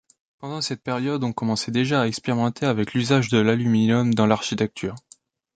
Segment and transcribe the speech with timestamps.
[0.39, 4.95] Pendant cette période, on commençait déjà à expérimenter avec l’usage de l’aluminium dans l’architecture.